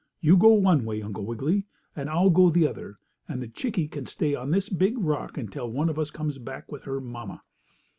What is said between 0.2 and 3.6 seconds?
go one way, Uncle Wiggily, and I'll go the other, and the